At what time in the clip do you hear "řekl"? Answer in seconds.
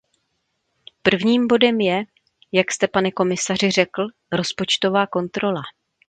3.71-4.03